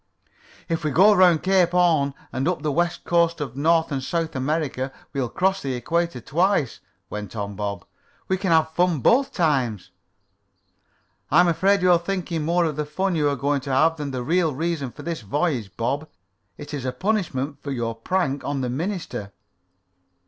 [0.67, 4.03] "If we go down around Cape Horn and up the west coast of North and
[4.03, 6.79] South America we'll cross the equator twice,"
[7.11, 7.85] went on Bob.
[8.27, 9.91] "We can have fun both times."
[11.29, 14.23] "I'm afraid you're thinking more of the fun you are going to have than the
[14.23, 16.09] real reason for this voyage, Bob.
[16.57, 19.31] It is a punishment for your prank on the minister."